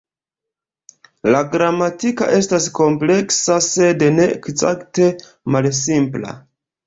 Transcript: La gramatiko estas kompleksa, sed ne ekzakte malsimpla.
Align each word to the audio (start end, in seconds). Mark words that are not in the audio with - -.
La 1.33 1.41
gramatiko 1.55 2.29
estas 2.37 2.65
kompleksa, 2.79 3.59
sed 3.67 4.03
ne 4.15 4.27
ekzakte 4.39 5.11
malsimpla. 5.57 6.35